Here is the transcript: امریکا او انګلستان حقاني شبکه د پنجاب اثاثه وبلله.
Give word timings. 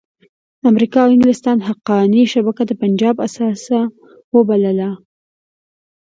امریکا 0.69 0.99
او 1.03 1.11
انګلستان 1.15 1.57
حقاني 1.67 2.23
شبکه 2.33 2.63
د 2.67 2.71
پنجاب 2.81 3.15
اثاثه 3.27 3.81
وبلله. 4.35 4.91